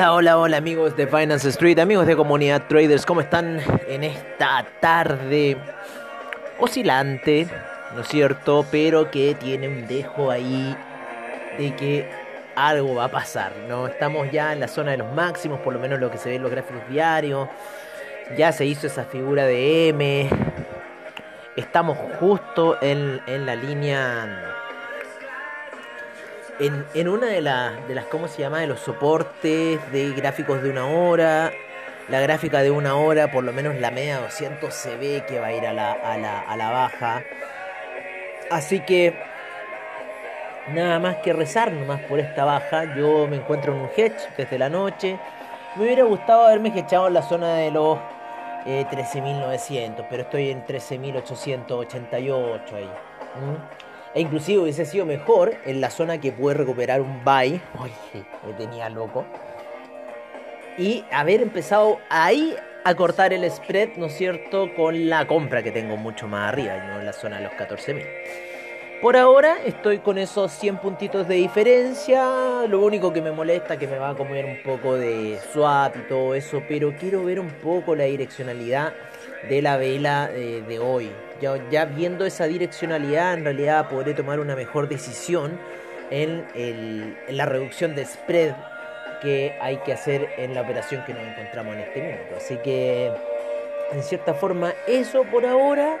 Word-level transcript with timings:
Hola, 0.00 0.14
hola, 0.14 0.38
hola 0.38 0.56
amigos 0.56 0.96
de 0.96 1.06
Finance 1.06 1.46
Street, 1.50 1.78
amigos 1.78 2.06
de 2.06 2.16
Comunidad 2.16 2.62
Traders, 2.68 3.04
¿cómo 3.04 3.20
están 3.20 3.60
en 3.86 4.02
esta 4.02 4.64
tarde 4.80 5.58
oscilante, 6.58 7.46
¿no 7.94 8.00
es 8.00 8.08
cierto? 8.08 8.64
Pero 8.70 9.10
que 9.10 9.34
tiene 9.34 9.68
un 9.68 9.86
dejo 9.86 10.30
ahí 10.30 10.74
de 11.58 11.76
que 11.76 12.08
algo 12.56 12.94
va 12.94 13.04
a 13.04 13.10
pasar, 13.10 13.52
¿no? 13.68 13.88
Estamos 13.88 14.30
ya 14.30 14.54
en 14.54 14.60
la 14.60 14.68
zona 14.68 14.92
de 14.92 14.96
los 14.96 15.12
máximos, 15.12 15.60
por 15.60 15.74
lo 15.74 15.78
menos 15.78 16.00
lo 16.00 16.10
que 16.10 16.16
se 16.16 16.30
ve 16.30 16.36
en 16.36 16.44
los 16.44 16.50
gráficos 16.50 16.80
diarios. 16.88 17.50
Ya 18.38 18.52
se 18.52 18.64
hizo 18.64 18.86
esa 18.86 19.04
figura 19.04 19.44
de 19.44 19.88
M. 19.88 20.30
Estamos 21.56 21.98
justo 22.18 22.78
en, 22.80 23.20
en 23.26 23.44
la 23.44 23.54
línea 23.54 24.59
en, 26.60 27.08
una 27.08 27.26
de, 27.26 27.42
de 27.88 27.94
las, 27.94 28.04
¿cómo 28.06 28.28
se 28.28 28.42
llama? 28.42 28.60
De 28.60 28.66
los 28.66 28.80
soportes 28.80 29.80
de 29.92 30.12
gráficos 30.14 30.62
de 30.62 30.70
una 30.70 30.86
hora. 30.86 31.52
La 32.08 32.20
gráfica 32.20 32.62
de 32.62 32.70
una 32.70 32.96
hora, 32.96 33.30
por 33.30 33.44
lo 33.44 33.52
menos 33.52 33.76
la 33.76 33.90
media 33.90 34.18
200 34.18 34.74
se 34.74 34.96
ve 34.96 35.24
que 35.28 35.38
va 35.38 35.48
a 35.48 35.52
ir 35.52 35.66
a 35.66 35.72
la, 35.72 35.92
a 35.92 36.18
la, 36.18 36.40
a 36.40 36.56
la 36.56 36.70
baja. 36.70 37.22
Así 38.50 38.80
que 38.80 39.14
nada 40.68 40.98
más 40.98 41.16
que 41.18 41.32
rezar 41.32 41.72
nomás 41.72 42.00
por 42.02 42.18
esta 42.18 42.44
baja. 42.44 42.96
Yo 42.96 43.26
me 43.26 43.36
encuentro 43.36 43.72
en 43.72 43.82
un 43.82 43.90
hedge 43.96 44.28
desde 44.36 44.58
la 44.58 44.68
noche. 44.68 45.18
Me 45.76 45.84
hubiera 45.84 46.04
gustado 46.04 46.46
haberme 46.46 46.70
hedgeado 46.70 47.06
en 47.06 47.14
la 47.14 47.22
zona 47.22 47.54
de 47.54 47.70
los 47.70 47.98
13.900, 48.66 50.00
eh, 50.00 50.06
pero 50.10 50.24
estoy 50.24 50.50
en 50.50 50.66
13.888 50.66 52.74
ahí. 52.74 52.90
E 54.14 54.20
inclusive 54.20 54.62
hubiese 54.62 54.84
sido 54.86 55.06
mejor 55.06 55.54
en 55.64 55.80
la 55.80 55.90
zona 55.90 56.20
que 56.20 56.32
puede 56.32 56.56
recuperar 56.56 57.00
un 57.00 57.24
buy. 57.24 57.60
Oye, 57.78 58.24
me 58.44 58.52
tenía 58.54 58.88
loco. 58.88 59.24
Y 60.76 61.04
haber 61.12 61.42
empezado 61.42 61.98
ahí 62.08 62.56
a 62.84 62.94
cortar 62.94 63.32
el 63.32 63.48
spread, 63.48 63.96
¿no 63.96 64.06
es 64.06 64.16
cierto? 64.16 64.74
Con 64.74 65.08
la 65.08 65.26
compra 65.26 65.62
que 65.62 65.70
tengo 65.70 65.96
mucho 65.96 66.26
más 66.26 66.52
arriba, 66.52 66.76
¿no? 66.78 66.98
En 66.98 67.06
la 67.06 67.12
zona 67.12 67.36
de 67.36 67.44
los 67.44 67.52
14.000. 67.52 68.04
Por 69.00 69.16
ahora 69.16 69.62
estoy 69.64 69.98
con 69.98 70.18
esos 70.18 70.52
100 70.52 70.78
puntitos 70.78 71.26
de 71.26 71.36
diferencia. 71.36 72.66
Lo 72.66 72.80
único 72.80 73.12
que 73.12 73.22
me 73.22 73.30
molesta 73.30 73.74
es 73.74 73.80
que 73.80 73.86
me 73.86 73.98
va 73.98 74.10
a 74.10 74.14
comer 74.14 74.44
un 74.44 74.62
poco 74.62 74.96
de 74.96 75.38
swap 75.52 75.96
y 75.96 76.08
todo 76.08 76.34
eso. 76.34 76.62
Pero 76.68 76.94
quiero 76.98 77.24
ver 77.24 77.40
un 77.40 77.50
poco 77.50 77.94
la 77.94 78.04
direccionalidad 78.04 78.92
de 79.48 79.62
la 79.62 79.76
vela 79.76 80.30
eh, 80.32 80.62
de 80.66 80.78
hoy. 80.78 81.10
Ya, 81.70 81.86
viendo 81.86 82.26
esa 82.26 82.44
direccionalidad, 82.44 83.32
en 83.32 83.44
realidad 83.44 83.88
podré 83.88 84.12
tomar 84.12 84.40
una 84.40 84.54
mejor 84.54 84.88
decisión 84.88 85.58
en, 86.10 87.16
la 87.28 87.46
reducción 87.46 87.94
de 87.94 88.04
spread 88.04 88.54
que 89.22 89.56
hay 89.60 89.78
que 89.78 89.94
hacer 89.94 90.28
en 90.36 90.54
la 90.54 90.60
operación 90.60 91.02
que 91.06 91.14
nos 91.14 91.22
encontramos 91.22 91.74
en 91.76 91.80
este 91.80 92.02
minuto. 92.02 92.36
Así 92.36 92.56
que, 92.58 93.10
en 93.92 94.02
cierta 94.02 94.34
forma, 94.34 94.74
eso 94.86 95.24
por 95.24 95.46
ahora 95.46 95.98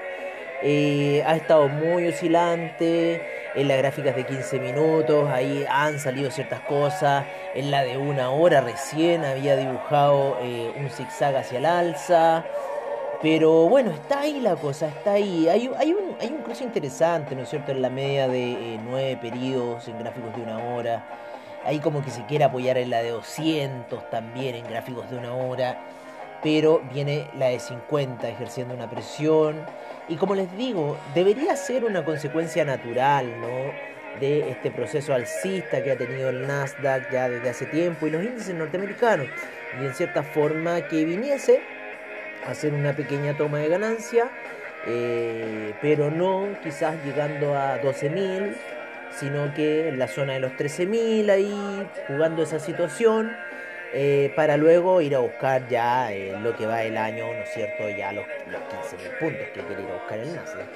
eh, 0.62 1.22
ha 1.26 1.36
estado 1.36 1.68
muy 1.68 2.06
oscilante. 2.08 3.22
En 3.54 3.66
las 3.66 3.78
gráficas 3.78 4.14
de 4.14 4.24
15 4.24 4.60
minutos, 4.60 5.28
ahí 5.28 5.64
han 5.68 5.98
salido 5.98 6.30
ciertas 6.30 6.60
cosas. 6.60 7.24
En 7.54 7.70
la 7.70 7.82
de 7.82 7.96
una 7.96 8.30
hora 8.30 8.60
recién 8.60 9.24
había 9.24 9.56
dibujado 9.56 10.38
eh, 10.42 10.70
un 10.76 10.88
zigzag 10.90 11.34
hacia 11.36 11.58
el 11.58 11.66
alza. 11.66 12.44
Pero 13.22 13.68
bueno, 13.68 13.90
está 13.90 14.20
ahí 14.20 14.40
la 14.40 14.56
cosa, 14.56 14.88
está 14.88 15.12
ahí. 15.12 15.46
Hay, 15.48 15.70
hay, 15.76 15.92
un, 15.92 16.16
hay 16.18 16.28
un 16.28 16.42
cruce 16.42 16.64
interesante, 16.64 17.36
¿no 17.36 17.42
es 17.42 17.50
cierto? 17.50 17.70
En 17.70 17.82
la 17.82 17.90
media 17.90 18.28
de 18.28 18.52
eh, 18.52 18.80
nueve 18.82 19.18
periodos, 19.20 19.88
en 19.88 19.98
gráficos 19.98 20.34
de 20.34 20.42
una 20.42 20.58
hora. 20.58 21.04
Hay 21.64 21.80
como 21.80 22.02
que 22.02 22.10
se 22.10 22.24
quiere 22.24 22.44
apoyar 22.44 22.78
en 22.78 22.88
la 22.88 23.02
de 23.02 23.10
200 23.10 24.08
también, 24.08 24.54
en 24.54 24.64
gráficos 24.64 25.10
de 25.10 25.18
una 25.18 25.34
hora. 25.34 25.78
Pero 26.42 26.80
viene 26.90 27.28
la 27.36 27.48
de 27.48 27.60
50 27.60 28.26
ejerciendo 28.26 28.72
una 28.72 28.88
presión. 28.88 29.66
Y 30.08 30.16
como 30.16 30.34
les 30.34 30.50
digo, 30.56 30.96
debería 31.14 31.54
ser 31.56 31.84
una 31.84 32.02
consecuencia 32.02 32.64
natural, 32.64 33.38
¿no? 33.38 33.90
de 34.18 34.50
este 34.50 34.70
proceso 34.70 35.14
alcista 35.14 35.82
que 35.84 35.92
ha 35.92 35.96
tenido 35.96 36.30
el 36.30 36.46
Nasdaq 36.46 37.12
ya 37.12 37.28
desde 37.28 37.48
hace 37.48 37.66
tiempo 37.66 38.06
y 38.06 38.10
los 38.10 38.24
índices 38.24 38.54
norteamericanos. 38.54 39.28
Y 39.80 39.84
en 39.84 39.94
cierta 39.94 40.22
forma 40.22 40.88
que 40.88 41.04
viniese 41.04 41.62
hacer 42.46 42.72
una 42.72 42.94
pequeña 42.94 43.36
toma 43.36 43.58
de 43.58 43.68
ganancia, 43.68 44.30
eh, 44.86 45.74
pero 45.80 46.10
no 46.10 46.48
quizás 46.62 46.96
llegando 47.04 47.56
a 47.56 47.80
12.000, 47.80 48.54
sino 49.10 49.52
que 49.54 49.88
en 49.88 49.98
la 49.98 50.08
zona 50.08 50.34
de 50.34 50.40
los 50.40 50.52
13.000 50.52 51.30
ahí 51.30 51.88
jugando 52.08 52.42
esa 52.42 52.58
situación. 52.58 53.36
Eh, 53.92 54.32
para 54.36 54.56
luego 54.56 55.00
ir 55.00 55.16
a 55.16 55.18
buscar 55.18 55.66
ya 55.68 56.12
eh, 56.12 56.38
lo 56.40 56.54
que 56.56 56.64
va 56.64 56.84
el 56.84 56.96
año, 56.96 57.26
¿no 57.26 57.40
es 57.42 57.50
cierto? 57.52 57.88
Ya 57.90 58.12
los, 58.12 58.24
los 58.46 58.60
15.000 58.62 59.18
puntos 59.18 59.48
que 59.52 59.60
quiere 59.62 59.82
ir 59.82 59.88
a 59.88 59.94
buscar 59.94 60.18
el 60.20 60.32
Nasdaq. 60.32 60.66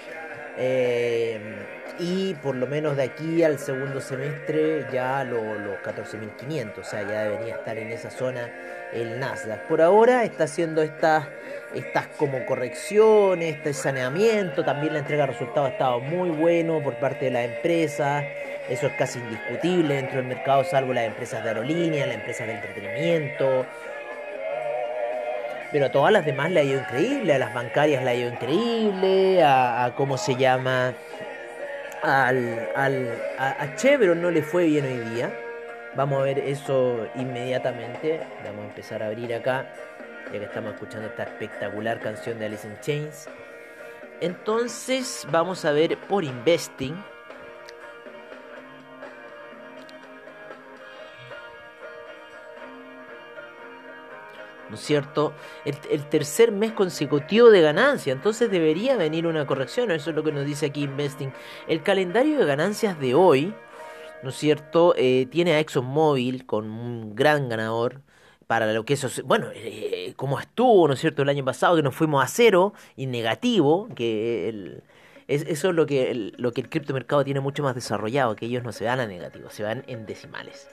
Y 1.99 2.35
por 2.43 2.57
lo 2.57 2.67
menos 2.67 2.97
de 2.97 3.05
aquí 3.05 3.43
al 3.43 3.59
segundo 3.59 4.01
semestre 4.01 4.87
ya 4.93 5.25
los 5.25 5.41
14.500, 5.83 6.79
o 6.79 6.85
sea, 6.85 7.03
ya 7.03 7.25
debería 7.25 7.57
estar 7.57 7.77
en 7.79 7.91
esa 7.93 8.11
zona 8.11 8.51
el 8.93 9.19
Nasdaq. 9.19 9.67
Por 9.69 9.81
ahora 9.81 10.25
está 10.25 10.45
haciendo 10.45 10.83
estas, 10.83 11.27
estas 11.75 12.07
como 12.17 12.45
correcciones, 12.47 13.57
este 13.57 13.75
saneamiento, 13.75 14.65
también 14.65 14.93
la 14.93 15.01
entrega 15.01 15.27
de 15.27 15.33
resultados 15.33 15.71
ha 15.71 15.73
estado 15.73 16.01
muy 16.01 16.31
bueno 16.31 16.81
por 16.83 16.97
parte 16.97 17.27
de 17.27 17.31
la 17.31 17.45
empresa, 17.45 18.25
eso 18.69 18.87
es 18.87 18.93
casi 18.95 19.19
indiscutible 19.19 19.95
dentro 19.97 20.17
del 20.17 20.27
mercado, 20.27 20.65
salvo 20.65 20.93
las 20.93 21.05
empresas 21.05 21.43
de 21.43 21.51
aerolínea, 21.51 22.07
las 22.07 22.17
empresas 22.17 22.47
de 22.47 22.55
entretenimiento. 22.55 23.67
Pero 25.75 25.87
a 25.87 25.89
todas 25.91 26.13
las 26.13 26.25
demás 26.25 26.53
le 26.53 26.61
ha 26.61 26.63
ido 26.63 26.79
increíble, 26.79 27.35
a 27.35 27.39
las 27.41 27.53
bancarias 27.53 28.05
le 28.05 28.11
ha 28.11 28.15
ido 28.15 28.31
increíble, 28.31 29.43
a, 29.43 29.93
cómo 29.97 30.17
se 30.17 30.37
llama, 30.37 30.95
al, 32.01 32.69
al, 32.77 33.09
a, 33.37 33.61
a 33.61 33.75
Chevron 33.75 34.23
no 34.23 34.31
le 34.31 34.45
fue 34.45 34.67
bien 34.67 34.85
hoy 34.85 35.01
día. 35.17 35.37
Vamos 35.97 36.21
a 36.21 36.23
ver 36.23 36.39
eso 36.39 37.09
inmediatamente. 37.17 38.21
Vamos 38.45 38.67
a 38.67 38.69
empezar 38.69 39.03
a 39.03 39.07
abrir 39.07 39.35
acá, 39.35 39.67
ya 40.33 40.39
que 40.39 40.45
estamos 40.45 40.75
escuchando 40.75 41.09
esta 41.09 41.25
espectacular 41.25 41.99
canción 41.99 42.39
de 42.39 42.47
Alice 42.47 42.69
in 42.69 42.79
Chains. 42.79 43.29
Entonces 44.21 45.27
vamos 45.33 45.65
a 45.65 45.73
ver 45.73 45.99
por 46.07 46.23
Investing. 46.23 46.95
¿No 54.69 54.77
es 54.77 54.81
cierto? 54.81 55.35
El, 55.65 56.09
tercer 56.09 56.53
mes 56.53 56.73
consecutivo 56.73 57.51
de 57.51 57.61
ganancia, 57.61 58.13
entonces 58.13 58.51
debería 58.51 58.97
venir 58.97 59.27
una 59.27 59.47
corrección, 59.47 59.91
eso 59.91 60.11
es 60.11 60.17
lo 60.17 60.25
que 60.25 60.33
nos 60.33 60.47
dice 60.47 60.67
aquí 60.67 60.85
Investing. 60.85 61.33
El 61.69 61.83
calendario 61.83 62.39
de 62.39 62.47
ganancias 62.47 62.99
de 62.99 63.15
hoy 63.15 63.55
¿no 64.25 64.31
es 64.31 64.37
cierto? 64.37 64.95
Eh, 64.97 65.27
tiene 65.31 65.53
a 65.53 65.61
ExxonMobil 65.61 66.47
con 66.47 66.71
un 66.71 67.15
gran 67.15 67.49
ganador 67.51 68.01
para 68.47 68.73
lo 68.73 68.85
que 68.85 68.95
eso, 68.95 69.09
bueno, 69.25 69.49
eh, 69.55 70.15
como 70.17 70.41
estuvo, 70.41 70.89
¿no 70.89 70.95
es 70.95 71.01
cierto?, 71.01 71.23
el 71.23 71.29
año 71.29 71.45
pasado, 71.45 71.77
que 71.77 71.83
nos 71.83 71.95
fuimos 71.95 72.25
a 72.25 72.29
cero 72.29 72.73
y 72.97 73.07
negativo, 73.07 73.89
que 73.95 74.83
eso 75.29 75.69
es 75.69 75.75
lo 75.75 75.87
que 75.87 76.11
el, 76.11 76.35
lo 76.39 76.53
que 76.53 76.63
el 76.63 76.69
criptomercado 76.69 77.25
tiene 77.25 77.41
mucho 77.41 77.63
más 77.63 77.75
desarrollado, 77.75 78.35
que 78.35 78.47
ellos 78.47 78.65
no 78.65 78.73
se 78.73 78.85
van 78.85 79.01
a 79.01 79.07
negativo, 79.07 79.51
se 79.51 79.63
van 79.63 79.85
en 79.87 80.07
decimales. 80.07 80.69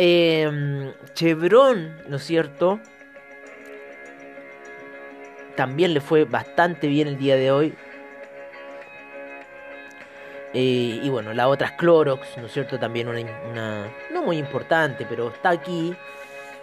Em, 0.00 0.92
Chevron, 1.14 2.04
¿no 2.06 2.18
es 2.18 2.22
cierto? 2.22 2.78
También 5.56 5.92
le 5.92 6.00
fue 6.00 6.22
bastante 6.22 6.86
bien 6.86 7.08
el 7.08 7.18
día 7.18 7.34
de 7.34 7.50
hoy. 7.50 7.74
Eh, 10.54 11.00
y 11.02 11.08
bueno, 11.08 11.34
la 11.34 11.48
otra 11.48 11.66
es 11.66 11.72
Clorox, 11.72 12.38
¿no 12.38 12.46
es 12.46 12.52
cierto? 12.52 12.78
También 12.78 13.08
una, 13.08 13.92
no 14.12 14.22
muy 14.22 14.38
importante, 14.38 15.04
pero 15.04 15.30
está 15.30 15.50
aquí. 15.50 15.92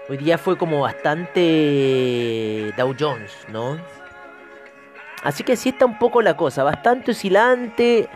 Hoy 0.08 0.16
día 0.16 0.38
fue 0.38 0.58
como 0.58 0.80
bastante 0.80 2.72
Dow 2.78 2.96
Jones, 2.98 3.34
¿no? 3.50 3.78
Así 5.24 5.44
que 5.44 5.54
así 5.54 5.70
está 5.70 5.86
un 5.86 6.00
poco 6.00 6.22
la 6.22 6.38
cosa, 6.38 6.64
bastante 6.64 7.12
oscilante. 7.12 8.08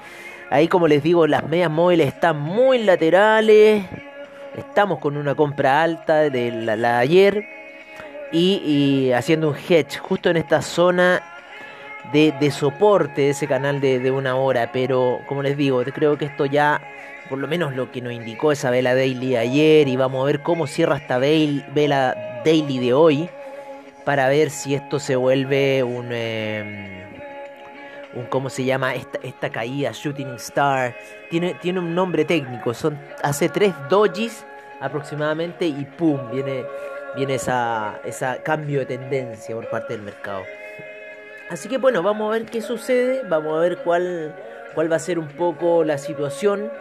Ahí 0.49 0.69
como 0.69 0.87
les 0.87 1.03
digo, 1.03 1.27
las 1.27 1.45
medias 1.45 1.69
móviles 1.69 2.07
están 2.07 2.39
muy 2.39 2.77
laterales. 2.77 3.83
Estamos 4.57 4.99
con 4.99 5.17
una 5.17 5.35
compra 5.35 5.83
alta 5.83 6.29
de 6.29 6.51
la, 6.51 6.75
de 6.75 6.87
ayer. 6.87 7.45
Y, 8.31 9.11
haciendo 9.11 9.49
un 9.49 9.55
hedge 9.55 9.97
justo 9.97 10.29
en 10.29 10.37
esta 10.37 10.61
zona 10.61 11.23
de, 12.11 12.51
soporte 12.51 13.23
de 13.23 13.29
ese 13.31 13.47
canal 13.47 13.81
de, 13.81 14.11
una 14.11 14.35
hora. 14.35 14.71
Pero 14.71 15.19
como 15.27 15.43
les 15.43 15.57
digo, 15.57 15.83
creo 15.93 16.17
que 16.17 16.25
esto 16.25 16.45
ya, 16.45 16.81
por 17.29 17.39
lo 17.39 17.47
menos 17.47 17.75
lo 17.75 17.91
que 17.91 18.01
nos 18.01 18.13
indicó 18.13 18.51
esa 18.51 18.69
vela 18.69 18.93
daily 18.93 19.35
ayer, 19.35 19.87
y 19.87 19.95
vamos 19.95 20.21
a 20.21 20.25
ver 20.25 20.41
cómo 20.41 20.67
cierra 20.67 20.97
esta 20.97 21.17
vela 21.17 22.41
daily 22.45 22.79
de 22.79 22.93
hoy, 22.93 23.29
para 24.05 24.27
ver 24.29 24.49
si 24.49 24.75
esto 24.75 24.99
se 24.99 25.15
vuelve 25.15 25.83
un... 25.83 26.11
Em, 26.11 27.08
un 28.13 28.25
¿cómo 28.25 28.49
se 28.49 28.65
llama? 28.65 28.95
Esta, 28.95 29.19
esta 29.23 29.49
caída, 29.49 29.91
Shooting 29.93 30.35
Star, 30.35 30.95
tiene, 31.29 31.53
tiene 31.55 31.79
un 31.79 31.93
nombre 31.93 32.25
técnico, 32.25 32.73
son, 32.73 32.99
hace 33.21 33.49
tres 33.49 33.73
dojis 33.89 34.45
aproximadamente 34.79 35.65
y 35.65 35.85
¡pum! 35.85 36.19
viene, 36.31 36.65
viene 37.15 37.35
esa, 37.35 37.99
esa 38.03 38.41
cambio 38.43 38.79
de 38.79 38.85
tendencia 38.85 39.55
por 39.55 39.69
parte 39.69 39.93
del 39.93 40.01
mercado. 40.01 40.43
Así 41.49 41.67
que 41.67 41.77
bueno, 41.77 42.03
vamos 42.03 42.29
a 42.29 42.37
ver 42.37 42.45
qué 42.45 42.61
sucede, 42.61 43.23
vamos 43.27 43.57
a 43.57 43.61
ver 43.61 43.79
cuál, 43.79 44.35
cuál 44.75 44.91
va 44.91 44.97
a 44.97 44.99
ser 44.99 45.17
un 45.17 45.27
poco 45.27 45.83
la 45.83 45.97
situación 45.97 46.71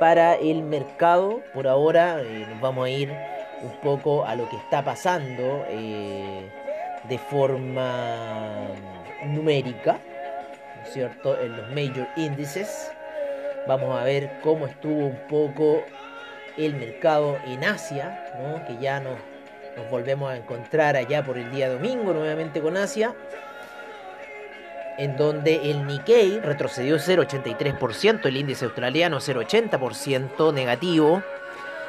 para 0.00 0.34
el 0.34 0.62
mercado. 0.62 1.42
Por 1.52 1.68
ahora 1.68 2.22
eh, 2.22 2.46
nos 2.48 2.60
vamos 2.60 2.86
a 2.86 2.90
ir 2.90 3.12
un 3.62 3.80
poco 3.82 4.24
a 4.24 4.34
lo 4.34 4.48
que 4.48 4.56
está 4.56 4.82
pasando 4.82 5.64
eh, 5.68 6.50
de 7.08 7.18
forma 7.18 8.68
numérica, 9.26 9.92
¿no 9.92 9.98
es 9.98 10.13
cierto? 10.92 11.38
En 11.40 11.56
los 11.56 11.68
major 11.70 12.06
índices. 12.16 12.90
Vamos 13.66 13.98
a 13.98 14.04
ver 14.04 14.40
cómo 14.42 14.66
estuvo 14.66 15.06
un 15.06 15.18
poco 15.28 15.82
el 16.56 16.74
mercado 16.74 17.38
en 17.46 17.64
Asia, 17.64 18.24
que 18.66 18.76
ya 18.78 19.00
nos, 19.00 19.18
nos 19.76 19.90
volvemos 19.90 20.30
a 20.30 20.36
encontrar 20.36 20.96
allá 20.96 21.24
por 21.24 21.38
el 21.38 21.50
día 21.50 21.70
domingo 21.70 22.12
nuevamente 22.12 22.60
con 22.60 22.76
Asia 22.76 23.14
en 24.98 25.16
donde 25.16 25.70
el 25.70 25.86
Nikkei 25.86 26.40
retrocedió 26.40 26.96
0,83%, 26.96 28.26
el 28.26 28.36
índice 28.36 28.64
australiano 28.64 29.18
0,80% 29.18 30.52
negativo, 30.52 31.22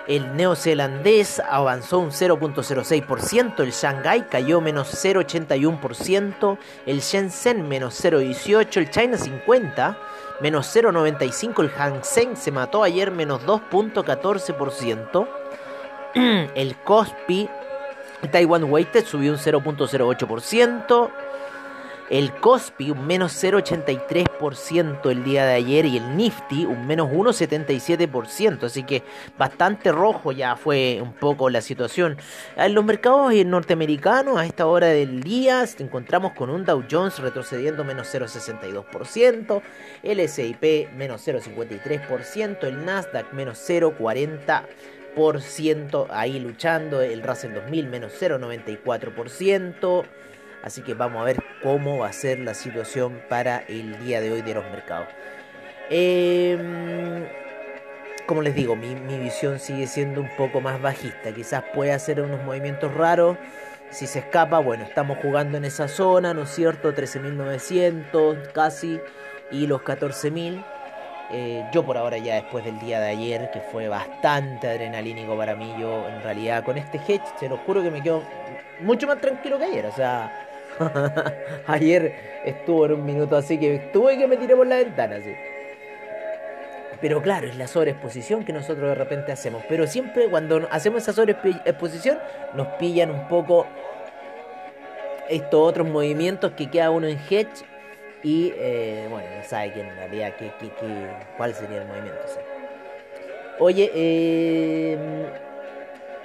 el 0.08 0.36
neozelandés 0.36 1.40
avanzó 1.40 2.00
un 2.00 2.12
0.06%, 2.12 3.60
el 3.60 3.72
Shanghai 3.72 4.28
cayó 4.30 4.62
menos 4.62 4.94
0.81%, 4.94 6.58
el 6.86 7.00
Shenzhen 7.00 7.68
menos 7.68 8.04
0.18%, 8.04 8.78
el 8.78 8.90
China 8.90 9.18
50 9.18 9.98
menos 10.42 10.76
0.95%, 10.76 11.62
el 11.62 11.70
Hang 11.70 12.04
Seng 12.04 12.36
se 12.36 12.52
mató 12.52 12.84
ayer 12.84 13.12
menos 13.12 13.46
2.14%, 13.46 15.28
el 16.56 16.76
Kospi 16.78 17.50
Taiwan 18.32 18.64
Weighted 18.66 19.06
subió 19.06 19.32
un 19.32 19.38
0.08%, 19.38 21.10
el 22.10 22.34
Kospi 22.34 22.92
un 22.92 23.08
menos 23.08 23.32
0,83% 23.44 25.10
el 25.10 25.24
día 25.24 25.46
de 25.46 25.54
ayer 25.54 25.86
y 25.86 25.98
el 25.98 26.16
Nifty 26.16 26.66
un 26.66 26.86
menos 26.86 27.10
1,77%. 27.10 28.64
Así 28.64 28.84
que 28.84 29.02
bastante 29.38 29.92
rojo 29.92 30.32
ya 30.32 30.56
fue 30.56 31.00
un 31.02 31.14
poco 31.14 31.50
la 31.50 31.62
situación. 31.62 32.18
En 32.56 32.74
los 32.74 32.86
mercados 32.86 33.34
norteamericanos 33.46 34.38
a 34.38 34.46
esta 34.46 34.68
hora 34.68 34.88
del 34.88 35.24
día 35.24 35.66
encontramos 35.80 36.34
con 36.34 36.50
un 36.50 36.66
Dow 36.66 36.84
Jones 36.90 37.20
retrocediendo 37.20 37.84
menos 37.84 38.14
0,62%, 38.14 39.62
el 40.04 40.20
S&P 40.20 40.90
menos 40.96 41.28
0,53%, 41.28 42.64
el 42.64 42.86
Nasdaq 42.86 43.34
menos 43.34 43.58
0,40%, 43.68 46.08
ahí 46.10 46.40
luchando, 46.40 47.02
el 47.02 47.24
Russell 47.24 47.54
2000 47.54 47.88
menos 47.88 48.14
0,94%. 48.20 50.06
Así 50.66 50.82
que 50.82 50.96
vamos 50.96 51.22
a 51.22 51.26
ver 51.26 51.38
cómo 51.62 52.00
va 52.00 52.08
a 52.08 52.14
ser 52.14 52.40
la 52.40 52.56
situación 52.56 53.22
para 53.30 53.60
el 53.68 54.00
día 54.04 54.20
de 54.20 54.32
hoy 54.32 54.42
de 54.42 54.56
los 54.56 54.64
mercados. 54.72 55.08
Em, 55.92 57.24
como 58.26 58.42
les 58.42 58.56
digo, 58.56 58.76
mi, 58.76 58.96
visión 59.20 59.60
sigue 59.60 59.86
siendo 59.86 60.22
un 60.22 60.30
poco 60.36 60.62
más 60.62 60.82
bajista. 60.82 61.32
Quizás 61.32 61.64
pueda 61.72 61.94
hacer 61.94 62.20
unos 62.20 62.44
movimientos 62.44 62.92
raros. 62.96 63.38
Si 63.92 64.08
se 64.08 64.20
escapa, 64.20 64.58
bueno, 64.58 64.84
estamos 64.84 65.20
jugando 65.22 65.60
en 65.60 65.66
esa 65.66 65.88
zona, 65.88 66.34
¿no 66.34 66.42
es 66.42 66.50
cierto? 66.50 66.96
13.900 66.96 68.52
casi 68.52 69.00
y 69.52 69.68
los 69.68 69.82
14.000. 69.82 70.66
Eh, 71.32 71.64
yo 71.72 71.86
por 71.86 71.96
ahora 71.96 72.18
ya 72.18 72.36
después 72.36 72.66
del 72.66 72.80
día 72.80 73.00
de 73.00 73.10
ayer, 73.10 73.52
que 73.52 73.60
fue 73.60 73.88
bastante 73.88 74.68
adrenalínico 74.68 75.38
para 75.38 75.56
mí, 75.56 75.76
yo 75.80 76.08
en 76.10 76.24
realidad 76.24 76.64
con 76.64 76.78
este 76.80 76.98
hedge, 76.98 77.24
se 77.40 77.50
lo 77.50 77.58
juro 77.58 77.84
que 77.84 77.92
me 77.92 78.02
quedo 78.02 78.24
mucho 78.82 79.06
más 79.06 79.20
tranquilo 79.22 79.60
que 79.60 79.66
ayer. 79.66 79.86
O 79.86 79.92
sea, 79.92 80.45
Ayer 81.68 82.14
estuvo 82.46 82.86
en 82.86 82.94
un 82.94 83.06
minuto 83.06 83.36
así 83.36 83.58
que 83.58 83.90
tuve 83.94 84.18
que 84.18 84.28
me 84.28 84.38
tiré 84.38 84.56
por 84.56 84.68
la 84.68 84.78
ventana, 84.78 85.18
así. 85.18 85.34
Pero 87.02 87.22
claro, 87.22 87.48
es 87.48 87.58
la 87.58 87.68
sobreexposición 87.68 88.46
que 88.46 88.54
nosotros 88.54 88.90
de 88.90 88.96
repente 88.96 89.32
hacemos. 89.32 89.64
Pero 89.68 89.86
siempre 89.88 90.30
cuando 90.30 90.68
hacemos 90.72 91.04
esa 91.04 91.14
sobreexposición 91.14 92.20
nos 92.54 92.68
pillan 92.80 93.12
un 93.12 93.28
poco 93.28 93.68
estos 95.30 95.70
otros 95.70 95.88
movimientos 95.88 96.54
que 96.54 96.70
queda 96.70 96.92
uno 96.92 97.08
en 97.08 97.20
hedge 97.30 97.66
y 98.24 98.54
eh, 98.58 99.08
bueno, 99.10 99.28
no 99.38 99.44
sabe 99.44 99.74
quién 99.74 99.88
en 99.88 99.96
realidad 99.96 100.34
qué, 100.38 100.52
qué, 100.60 100.70
cuál 101.38 101.54
sería 101.54 101.82
el 101.82 101.88
movimiento. 101.88 102.22
Oye, 103.60 103.92
eh, 103.94 104.98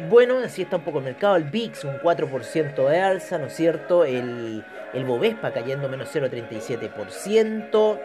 bueno, 0.08 0.38
así 0.38 0.62
está 0.62 0.76
un 0.76 0.82
poco 0.82 0.98
el 0.98 1.04
mercado. 1.04 1.36
El 1.36 1.44
VIX 1.44 1.84
un 1.84 1.98
4% 1.98 2.88
de 2.88 3.00
alza, 3.00 3.38
¿no 3.38 3.46
es 3.46 3.54
cierto? 3.54 4.04
El, 4.04 4.64
el 4.92 5.04
Bovespa 5.04 5.52
cayendo 5.52 5.88
menos 5.88 6.14
0,37%. 6.14 8.00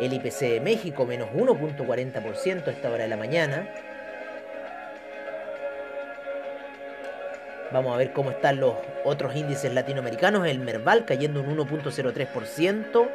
El 0.00 0.12
IPC 0.12 0.40
de 0.40 0.60
México 0.60 1.06
menos 1.06 1.28
1.40% 1.30 2.66
a 2.66 2.70
esta 2.70 2.90
hora 2.90 3.02
de 3.02 3.08
la 3.08 3.16
mañana. 3.16 3.68
Vamos 7.70 7.94
a 7.94 7.98
ver 7.98 8.12
cómo 8.12 8.30
están 8.30 8.60
los 8.60 8.74
otros 9.04 9.36
índices 9.36 9.72
latinoamericanos. 9.74 10.46
El 10.46 10.60
Merval 10.60 11.04
cayendo 11.04 11.40
un 11.40 11.58
1.03%. 11.58 13.08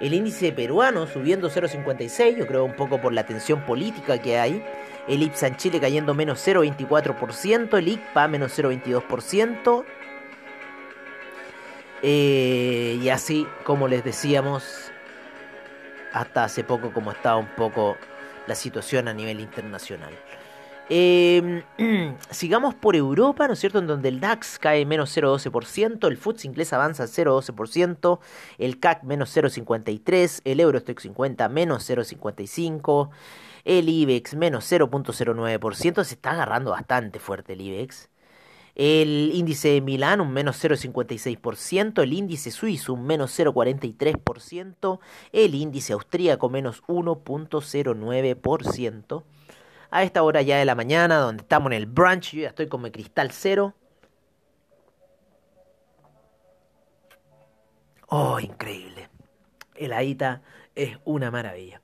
El 0.00 0.14
índice 0.14 0.52
peruano 0.52 1.06
subiendo 1.06 1.50
0.56, 1.50 2.36
yo 2.36 2.46
creo 2.46 2.64
un 2.64 2.74
poco 2.74 3.00
por 3.00 3.12
la 3.12 3.24
tensión 3.24 3.62
política 3.62 4.18
que 4.18 4.38
hay. 4.38 4.64
El 5.08 5.22
IPSA 5.22 5.48
en 5.48 5.56
Chile 5.56 5.80
cayendo 5.80 6.14
menos 6.14 6.46
0.24%, 6.46 7.78
el 7.78 7.88
ICPA 7.88 8.28
menos 8.28 8.56
0.22%. 8.56 9.84
Eh, 12.02 12.98
y 13.02 13.08
así, 13.08 13.46
como 13.64 13.88
les 13.88 14.04
decíamos, 14.04 14.92
hasta 16.12 16.44
hace 16.44 16.62
poco 16.62 16.92
como 16.92 17.10
estaba 17.10 17.36
un 17.36 17.48
poco 17.56 17.96
la 18.46 18.54
situación 18.54 19.08
a 19.08 19.14
nivel 19.14 19.40
internacional. 19.40 20.12
Em, 20.90 21.64
sigamos 22.30 22.74
por 22.74 22.96
Europa, 22.96 23.46
¿no 23.46 23.52
es 23.52 23.58
cierto? 23.58 23.78
En 23.78 23.86
donde 23.86 24.08
el 24.08 24.20
DAX 24.20 24.58
cae 24.58 24.86
menos 24.86 25.14
0,12%, 25.14 26.08
el 26.08 26.16
FTSE 26.16 26.46
inglés 26.46 26.72
avanza 26.72 27.04
0,12%, 27.04 28.20
el 28.56 28.80
CAC 28.80 29.04
menos 29.04 29.36
0,53%, 29.36 30.40
el 30.44 30.60
Eurostock 30.60 30.98
50 30.98 31.46
menos 31.50 31.86
0,55%, 31.88 33.10
el 33.64 33.88
IBEX 33.88 34.34
menos 34.34 34.70
0,09%, 34.70 36.04
se 36.04 36.14
está 36.14 36.30
agarrando 36.30 36.70
bastante 36.70 37.18
fuerte 37.18 37.52
el 37.52 37.60
IBEX. 37.60 38.08
El 38.74 39.32
índice 39.34 39.72
de 39.72 39.82
Milán 39.82 40.22
un 40.22 40.32
menos 40.32 40.64
0,56%, 40.64 42.02
el 42.02 42.12
índice 42.12 42.50
suizo 42.50 42.94
un 42.94 43.06
menos 43.06 43.38
0,43%, 43.38 45.00
el 45.32 45.54
índice 45.54 45.92
austríaco 45.92 46.48
menos 46.48 46.82
1,09% 46.84 49.24
a 49.90 50.02
esta 50.02 50.22
hora 50.22 50.42
ya 50.42 50.58
de 50.58 50.64
la 50.64 50.74
mañana, 50.74 51.18
donde 51.18 51.42
estamos 51.42 51.72
en 51.72 51.78
el 51.78 51.86
brunch. 51.86 52.32
Yo 52.32 52.42
ya 52.42 52.48
estoy 52.48 52.68
con 52.68 52.82
mi 52.82 52.90
cristal 52.90 53.30
cero. 53.32 53.74
Oh, 58.08 58.40
increíble. 58.40 59.08
El 59.74 59.92
Aita 59.92 60.42
es 60.74 60.96
una 61.04 61.30
maravilla. 61.30 61.80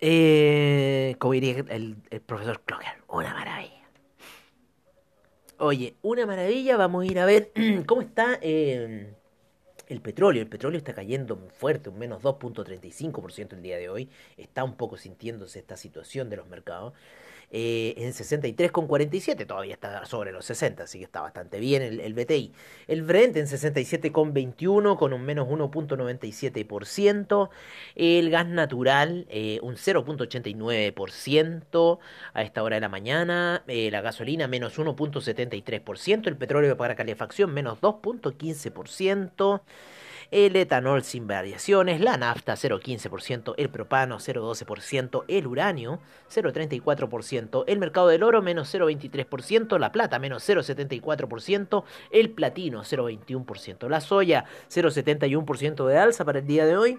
Eh, 0.00 1.16
como 1.18 1.32
diría 1.32 1.64
el, 1.68 1.96
profesor 2.26 2.60
Clocker, 2.62 3.02
una 3.08 3.32
maravilla. 3.32 3.88
Oye, 5.58 5.96
una 6.02 6.26
maravilla. 6.26 6.76
Vamos 6.76 7.04
a 7.04 7.06
ir 7.06 7.18
a 7.18 7.24
ver 7.24 7.52
cómo 7.86 8.02
está. 8.02 8.38
Eh, 8.42 9.14
el 9.92 10.00
petróleo. 10.00 10.42
El 10.42 10.48
petróleo 10.48 10.78
está 10.78 10.94
cayendo 10.94 11.36
muy 11.36 11.50
fuerte, 11.50 11.90
un 11.90 11.98
menos 11.98 12.22
2.35% 12.22 13.52
el 13.52 13.62
día 13.62 13.76
de 13.76 13.88
hoy. 13.88 14.08
Está 14.36 14.64
un 14.64 14.76
poco 14.76 14.96
sintiéndose 14.96 15.58
esta 15.58 15.76
situación 15.76 16.30
de 16.30 16.36
los 16.36 16.48
mercados. 16.48 16.94
Eh, 17.54 17.92
en 17.98 18.12
63,47, 18.12 19.46
todavía 19.46 19.74
está 19.74 20.06
sobre 20.06 20.32
los 20.32 20.46
60, 20.46 20.84
así 20.84 20.96
que 20.98 21.04
está 21.04 21.20
bastante 21.20 21.60
bien 21.60 21.82
el, 21.82 22.00
el 22.00 22.14
BTI. 22.14 22.50
El 22.88 23.02
Brent 23.02 23.36
en 23.36 23.44
67,21 23.46 24.96
con 24.96 25.12
un 25.12 25.22
menos 25.22 25.46
1.97%. 25.48 27.50
El 27.94 28.30
gas 28.30 28.46
natural 28.46 29.26
eh, 29.28 29.58
un 29.62 29.76
0.89% 29.76 31.98
a 32.32 32.42
esta 32.42 32.62
hora 32.62 32.76
de 32.76 32.80
la 32.80 32.88
mañana. 32.88 33.62
Eh, 33.66 33.90
la 33.90 34.00
gasolina 34.00 34.48
menos 34.48 34.78
1.73%. 34.78 36.28
El 36.28 36.38
petróleo 36.38 36.78
para 36.78 36.94
calefacción 36.94 37.52
menos 37.52 37.82
2.15% 37.82 39.60
el 40.32 40.56
etanol 40.56 41.04
sin 41.04 41.26
variaciones, 41.26 42.00
la 42.00 42.16
nafta 42.16 42.54
0,15%, 42.54 43.54
el 43.58 43.68
propano 43.68 44.18
0,12%, 44.18 45.24
el 45.28 45.46
uranio 45.46 46.00
0,34%, 46.34 47.64
el 47.66 47.78
mercado 47.78 48.08
del 48.08 48.22
oro 48.22 48.42
menos 48.42 48.74
0,23%, 48.74 49.78
la 49.78 49.92
plata 49.92 50.18
menos 50.18 50.48
0,74%, 50.48 51.84
el 52.10 52.30
platino 52.30 52.80
0,21%, 52.82 53.88
la 53.88 54.00
soya 54.00 54.46
0,71% 54.70 55.86
de 55.86 55.98
alza 55.98 56.24
para 56.24 56.38
el 56.40 56.46
día 56.46 56.64
de 56.64 56.76
hoy. 56.76 56.98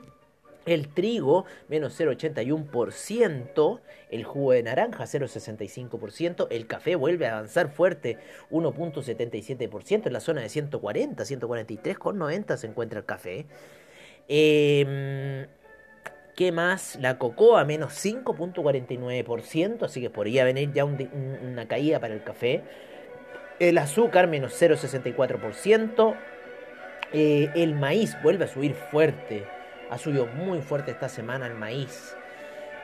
El 0.66 0.88
trigo, 0.88 1.46
menos 1.68 2.00
0,81%. 2.00 3.80
El 4.12 4.24
jugo 4.24 4.52
de 4.54 4.64
naranja, 4.64 5.04
0,65%. 5.04 6.48
El 6.50 6.68
café 6.68 6.96
vuelve 6.96 7.28
a 7.28 7.34
avanzar 7.34 7.70
fuerte, 7.72 8.18
1,77%. 8.52 10.08
En 10.08 10.14
la 10.14 10.20
zona 10.20 10.42
de 10.42 10.50
140, 10.50 11.24
143,90 11.24 12.58
se 12.58 12.68
encuentra 12.68 13.00
el 13.00 13.06
café. 13.06 13.46
Eh, 14.28 15.48
¿Qué 16.36 16.52
más? 16.52 16.98
La 17.00 17.20
cocoa 17.20 17.64
menos 17.64 17.94
5.49%, 17.94 19.84
así 19.84 20.02
que 20.02 20.10
podría 20.10 20.44
venir 20.44 20.74
ya 20.74 20.84
una 20.84 21.68
caída 21.68 22.00
para 22.00 22.16
el 22.16 22.24
café. 22.24 22.64
El 23.60 23.78
azúcar 23.78 24.28
menos 24.28 24.60
0.64%. 24.60 26.16
Eh, 27.14 27.52
el 27.54 27.76
maíz 27.76 28.18
vuelve 28.24 28.46
a 28.46 28.48
subir 28.48 28.74
fuerte. 28.74 29.46
Ha 29.94 29.98
subido 30.00 30.26
muy 30.26 30.60
fuerte 30.60 30.90
esta 30.90 31.08
semana 31.08 31.46
el 31.46 31.54
maíz. 31.54 32.18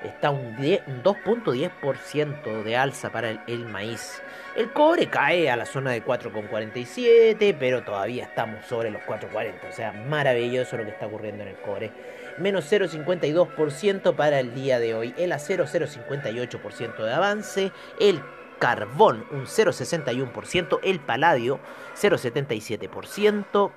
Está 0.03 0.29
un, 0.29 0.55
2.10% 0.57 2.63
de 2.63 2.77
alza 2.77 3.11
para 3.11 3.43
el, 3.47 3.65
maíz. 3.65 4.21
El 4.55 4.71
cobre 4.71 5.09
cae 5.09 5.49
a 5.49 5.55
la 5.55 5.65
zona 5.65 5.89
de 5.89 6.05
4,47, 6.05 7.57
pero 7.59 7.83
todavía 7.83 8.25
estamos 8.25 8.63
sobre 8.67 8.91
los 8.91 9.01
4,40. 9.01 9.69
O 9.69 9.71
sea, 9.71 9.91
maravilloso 9.91 10.77
lo 10.77 10.83
que 10.83 10.91
está 10.91 11.07
ocurriendo 11.07 11.41
en 11.41 11.49
el 11.49 11.59
cobre 11.61 11.91
menos 12.37 12.71
0,52% 12.71 14.15
para 14.15 14.39
el 14.39 14.53
día 14.53 14.79
de 14.79 14.93
hoy. 14.93 15.15
El 15.17 15.31
acero 15.31 15.65
0,58% 15.65 17.03
de 17.03 17.11
avance. 17.11 17.71
El 17.99 18.21
carbón 18.59 19.25
un 19.31 19.47
0,61%. 19.47 20.79
El 20.83 20.99
paladio 20.99 21.59
0,77%. 21.99 23.71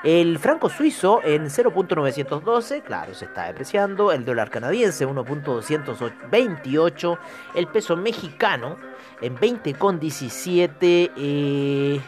El 0.03 0.39
franco 0.41 0.69
suizo 0.69 1.21
en 1.23 1.45
0.912, 1.45 2.83
claro, 2.83 3.15
se 3.15 3.27
está 3.27 3.47
depreciando. 3.47 4.11
El 4.11 4.25
dólar 4.25 4.51
canadiense 4.51 5.07
1.228. 5.07 7.19
El 7.55 7.69
peso 7.69 7.97
mexicano 7.97 8.79
en 9.21 9.37
20,17. 9.37 11.13
Eh, 11.17 12.01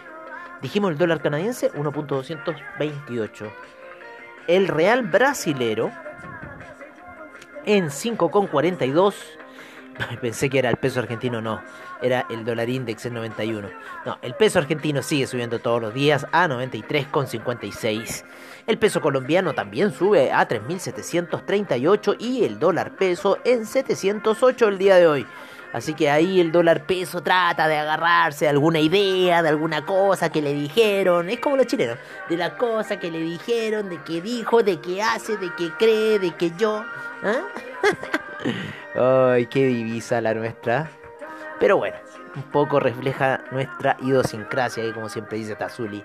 dijimos 0.61 0.91
el 0.91 0.99
dólar 0.99 1.23
canadiense 1.23 1.73
1.228. 1.73 3.49
El 4.49 4.67
real 4.67 5.05
brasilero 5.05 5.93
en 7.65 7.91
5,42. 7.91 9.15
Pensé 10.21 10.51
que 10.51 10.59
era 10.59 10.71
el 10.71 10.77
peso 10.77 11.01
argentino, 11.01 11.41
no. 11.41 11.61
Era 12.03 12.27
el 12.31 12.45
dólar 12.45 12.69
index 12.69 13.07
en 13.07 13.15
91. 13.15 13.69
No, 14.05 14.19
el 14.23 14.35
peso 14.35 14.59
argentino 14.59 15.03
sigue 15.03 15.27
subiendo 15.27 15.59
todos 15.59 15.81
los 15.81 15.95
días 15.95 16.27
a 16.33 16.49
93,56. 16.49 18.25
El 18.67 18.79
peso 18.79 19.01
colombiano 19.01 19.53
también 19.55 19.93
sube 19.93 20.33
a 20.33 20.47
3.738 20.49 22.17
y 22.19 22.45
el 22.45 22.59
dólar 22.59 22.97
peso 22.97 23.39
en 23.45 23.67
708 23.67 24.69
el 24.69 24.79
día 24.79 24.97
de 24.97 25.07
hoy. 25.07 25.27
Así 25.75 25.93
que 25.95 26.09
ahí 26.09 26.41
el 26.41 26.53
dólar 26.53 26.87
peso 26.87 27.21
trata 27.21 27.67
de 27.67 27.77
agarrarse 27.77 28.45
de 28.45 28.51
alguna 28.53 28.79
idea, 28.79 29.43
de 29.43 29.49
alguna 29.49 29.85
cosa 29.85 30.31
que 30.31 30.41
le 30.41 30.55
dijeron. 30.55 31.29
Es 31.29 31.41
como 31.41 31.57
los 31.57 31.67
chilenos. 31.67 31.99
De 32.29 32.37
la 32.37 32.57
cosa 32.57 32.97
que 33.01 33.11
le 33.11 33.19
dijeron, 33.19 33.89
de 33.89 34.01
que 34.05 34.23
dijo, 34.23 34.63
de 34.63 34.81
que 34.81 35.03
hace, 35.03 35.37
de 35.37 35.53
que 35.57 35.73
cree, 35.73 36.21
de 36.21 36.31
que 36.31 36.53
yo. 36.57 36.85
¿ah? 37.25 37.43
Ay, 39.35 39.47
qué 39.47 39.67
divisa 39.67 40.21
la 40.21 40.33
nuestra. 40.33 40.89
Pero 41.59 41.77
bueno, 41.79 41.97
un 42.37 42.45
poco 42.45 42.79
refleja 42.79 43.43
nuestra 43.51 43.97
idiosincrasia, 44.01 44.85
y 44.85 44.93
como 44.93 45.09
siempre 45.09 45.39
dice 45.39 45.57
Tazuli 45.57 46.05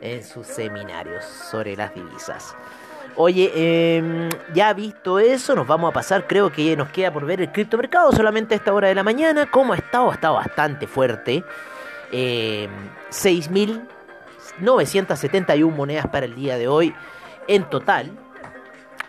en 0.00 0.24
sus 0.24 0.48
seminarios 0.48 1.24
sobre 1.24 1.76
las 1.76 1.94
divisas. 1.94 2.56
Oye, 3.14 3.52
eh, 3.54 4.28
ya 4.52 4.74
visto 4.74 5.18
eso, 5.18 5.54
nos 5.54 5.66
vamos 5.66 5.88
a 5.90 5.94
pasar. 5.94 6.26
Creo 6.26 6.50
que 6.50 6.76
nos 6.76 6.90
queda 6.90 7.10
por 7.12 7.24
ver 7.24 7.40
el 7.40 7.50
criptomercado 7.52 8.12
solamente 8.12 8.52
a 8.54 8.58
esta 8.58 8.74
hora 8.74 8.88
de 8.88 8.94
la 8.94 9.02
mañana. 9.02 9.50
¿Cómo 9.50 9.72
ha 9.72 9.76
estado? 9.76 10.10
Ha 10.10 10.14
estado 10.14 10.34
bastante 10.34 10.86
fuerte. 10.86 11.42
Eh, 12.12 12.68
6.971 13.10 15.74
monedas 15.74 16.06
para 16.08 16.26
el 16.26 16.34
día 16.34 16.58
de 16.58 16.68
hoy 16.68 16.94
en 17.48 17.64
total. 17.70 18.12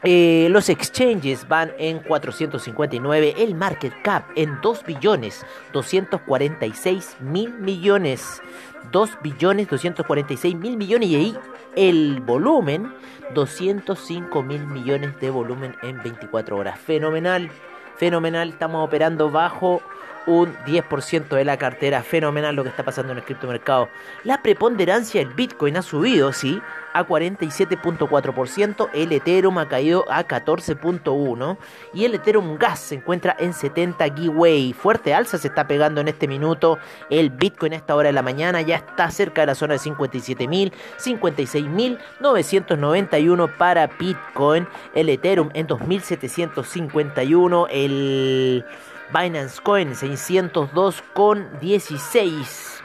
Eh, 0.04 0.48
los 0.51 0.70
exchanges 0.70 1.48
van 1.48 1.74
en 1.80 2.00
459, 2.00 3.34
el 3.39 3.56
market 3.56 3.94
cap 4.04 4.25
en 4.36 4.62
2 4.62 4.86
billones 4.86 5.44
246 5.74 7.18
mil 7.20 7.51
millones. 7.54 8.42
2 8.91 9.10
billones 9.22 9.67
246 9.67 10.55
mil 10.55 10.77
millones 10.77 11.10
y 11.10 11.15
ahí 11.15 11.38
el 11.75 12.22
volumen 12.22 12.93
205 13.34 14.43
mil 14.43 14.65
millones 14.67 15.19
de 15.19 15.29
volumen 15.29 15.75
en 15.84 16.01
24 16.01 16.57
horas. 16.57 16.79
Fenomenal, 16.79 17.50
fenomenal. 17.98 18.50
Estamos 18.50 18.88
operando 18.88 19.29
bajo 19.29 19.81
un 20.27 20.55
10% 20.65 21.29
de 21.29 21.46
la 21.46 21.57
cartera. 21.57 22.03
Fenomenal 22.03 22.55
lo 22.55 22.62
que 22.63 22.69
está 22.69 22.84
pasando 22.84 23.13
en 23.13 23.17
el 23.17 23.24
criptomercado. 23.24 23.89
La 24.24 24.43
preponderancia 24.43 25.19
del 25.19 25.34
Bitcoin 25.34 25.77
ha 25.77 25.81
subido, 25.81 26.31
sí, 26.34 26.62
a 26.93 27.07
47.4%. 27.07 28.89
El 28.93 29.13
Ethereum 29.13 29.57
ha 29.57 29.67
caído 29.67 30.05
a 30.10 30.27
14.1%. 30.27 31.57
Y 31.93 32.05
el 32.05 32.13
Ethereum 32.15 32.57
Gas 32.57 32.79
se 32.79 32.96
encuentra 32.96 33.36
en 33.39 33.53
70 33.53 34.03
giveaway. 34.13 34.74
Fuerte 34.74 35.13
alza 35.13 35.38
se 35.38 35.48
está 35.48 35.65
pegando 35.67 36.01
en 36.01 36.10
este 36.10 36.27
minuto. 36.27 36.77
El 37.10 37.29
Bitcoin 37.29 37.72
a 37.74 37.77
esta 37.77 37.96
hora 37.96 38.07
de 38.07 38.13
la 38.13 38.22
mañana 38.22 38.62
ya 38.62 38.75
está 38.75 39.10
cerca 39.12 39.41
de 39.41 39.48
la 39.48 39.55
zona 39.55 39.75
de 39.75 39.79
57.000, 39.79 40.74
56.991 41.00 43.57
para 43.57 43.88
Bitcoin. 43.88 44.67
El 44.93 45.07
Ethereum 45.10 45.50
en 45.53 45.67
2.751. 45.67 47.67
El 47.69 48.65
Binance 49.14 49.62
Coin 49.62 49.96
602 49.96 51.04
con 51.14 51.60
16. 51.60 52.84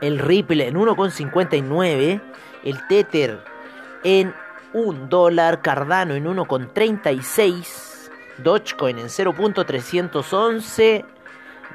El 0.00 0.18
Ripple 0.18 0.66
en 0.66 0.76
1,59. 0.76 2.20
El 2.64 2.86
Tether 2.86 3.44
en 4.04 4.34
1 4.72 5.06
dólar. 5.08 5.60
Cardano 5.62 6.14
en 6.14 6.24
1,36. 6.24 8.10
Dogecoin 8.38 8.98
en 8.98 9.06
0.311. 9.06 11.04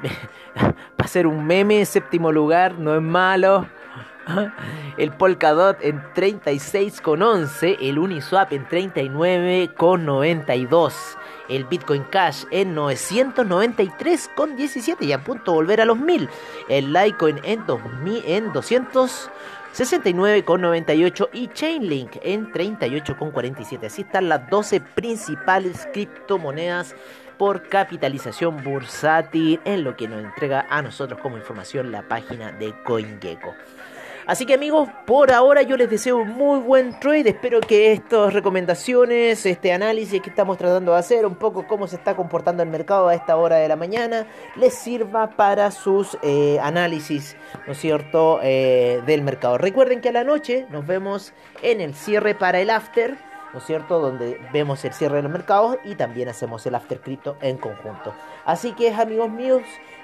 Va 0.60 1.04
a 1.04 1.08
ser 1.08 1.26
un 1.26 1.46
meme, 1.46 1.84
séptimo 1.84 2.32
lugar, 2.32 2.78
no 2.78 2.94
es 2.94 3.02
malo. 3.02 3.66
El 4.98 5.12
Polkadot 5.12 5.78
en 5.82 6.02
36,11. 6.14 7.78
El 7.80 7.98
Uniswap 7.98 8.52
en 8.52 8.68
39,92 8.68 11.16
el 11.48 11.64
Bitcoin 11.64 12.04
Cash 12.04 12.44
en 12.50 12.76
993,17 12.76 15.02
y 15.02 15.12
a 15.12 15.22
punto 15.22 15.52
de 15.52 15.56
volver 15.56 15.80
a 15.80 15.84
los 15.84 15.98
1000. 15.98 16.28
El 16.68 16.92
Litecoin 16.92 17.40
en, 17.44 17.64
2000, 17.66 18.24
en 18.26 18.52
269,98 18.52 21.28
y 21.32 21.46
Chainlink 21.48 22.18
en 22.22 22.52
38,47. 22.52 23.86
Así 23.86 24.02
están 24.02 24.28
las 24.28 24.50
12 24.50 24.80
principales 24.80 25.88
criptomonedas 25.92 26.94
por 27.38 27.68
capitalización 27.68 28.62
bursátil 28.62 29.58
en 29.64 29.82
lo 29.84 29.96
que 29.96 30.06
nos 30.06 30.22
entrega 30.22 30.66
a 30.70 30.82
nosotros 30.82 31.18
como 31.20 31.36
información 31.36 31.90
la 31.90 32.02
página 32.02 32.52
de 32.52 32.72
CoinGecko. 32.84 33.56
Así 34.26 34.46
que 34.46 34.54
amigos, 34.54 34.88
por 35.06 35.30
ahora 35.30 35.60
yo 35.60 35.76
les 35.76 35.90
deseo 35.90 36.16
un 36.16 36.30
muy 36.30 36.58
buen 36.60 36.98
trade. 36.98 37.28
Espero 37.28 37.60
que 37.60 37.92
estas 37.92 38.32
recomendaciones, 38.32 39.44
este 39.44 39.72
análisis 39.72 40.22
que 40.22 40.30
estamos 40.30 40.56
tratando 40.56 40.92
de 40.92 40.98
hacer, 40.98 41.26
un 41.26 41.34
poco 41.34 41.66
cómo 41.66 41.86
se 41.86 41.96
está 41.96 42.16
comportando 42.16 42.62
el 42.62 42.70
mercado 42.70 43.08
a 43.08 43.14
esta 43.14 43.36
hora 43.36 43.56
de 43.56 43.68
la 43.68 43.76
mañana, 43.76 44.26
les 44.56 44.72
sirva 44.74 45.30
para 45.30 45.70
sus 45.70 46.16
eh, 46.22 46.58
análisis, 46.62 47.36
¿no 47.66 47.72
es 47.72 47.78
cierto?, 47.78 48.40
eh, 48.42 49.02
del 49.04 49.20
mercado. 49.20 49.58
Recuerden 49.58 50.00
que 50.00 50.08
a 50.08 50.12
la 50.12 50.24
noche 50.24 50.66
nos 50.70 50.86
vemos 50.86 51.34
en 51.62 51.82
el 51.82 51.94
cierre 51.94 52.34
para 52.34 52.60
el 52.60 52.70
after. 52.70 53.33
¿No 53.54 53.60
es 53.60 53.66
cierto? 53.66 54.00
Donde 54.00 54.40
vemos 54.52 54.84
el 54.84 54.92
cierre 54.92 55.16
de 55.16 55.22
los 55.22 55.32
mercados 55.32 55.78
y 55.84 55.94
también 55.94 56.28
hacemos 56.28 56.66
el 56.66 56.74
after 56.74 57.00
cripto 57.00 57.36
en 57.40 57.56
conjunto. 57.56 58.12
Así 58.44 58.72
que 58.72 58.92
amigos 58.92 59.30
míos, 59.30 59.62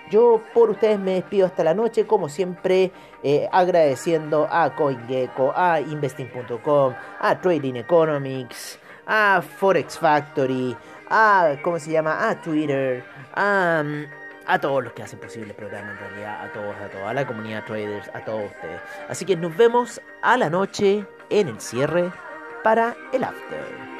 yo 0.08 0.40
por 0.54 0.70
ustedes 0.70 1.00
me 1.00 1.14
despido 1.14 1.46
hasta 1.46 1.64
la 1.64 1.74
noche, 1.74 2.06
como 2.06 2.28
siempre, 2.28 2.92
eh, 3.24 3.48
agradeciendo 3.50 4.46
a 4.48 4.74
CoinGecko, 4.76 5.52
a 5.56 5.80
Investing.com, 5.80 6.94
a 7.18 7.40
Trading 7.40 7.74
Economics, 7.74 8.78
a 9.04 9.42
Forex 9.42 9.98
Factory, 9.98 10.76
a, 11.10 11.56
¿cómo 11.64 11.80
se 11.80 11.90
llama? 11.90 12.28
A 12.28 12.40
Twitter, 12.40 13.02
a, 13.34 13.82
a 14.46 14.58
todos 14.60 14.84
los 14.84 14.92
que 14.92 15.02
hacen 15.02 15.18
posible 15.18 15.48
el 15.48 15.56
programa, 15.56 15.90
en 15.90 15.98
realidad, 15.98 16.44
a 16.44 16.52
todos, 16.52 16.76
a 16.76 16.88
toda 16.88 17.12
la 17.12 17.26
comunidad 17.26 17.64
traders, 17.64 18.08
a 18.14 18.24
todos 18.24 18.44
ustedes. 18.44 18.80
Así 19.08 19.24
que 19.24 19.34
nos 19.34 19.56
vemos 19.56 20.00
a 20.22 20.36
la 20.36 20.48
noche 20.48 21.04
en 21.30 21.48
el 21.48 21.60
cierre 21.60 22.12
para 22.62 22.96
el 23.12 23.24
after. 23.24 23.99